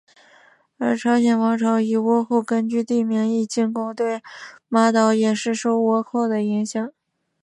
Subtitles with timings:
[0.79, 4.23] 而朝鲜王朝以倭寇根据地名义进攻对
[4.67, 6.91] 马岛也是受到倭寇的影响。